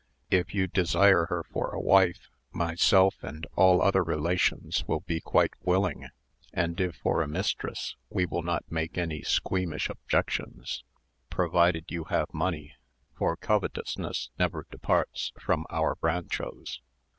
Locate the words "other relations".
3.83-4.83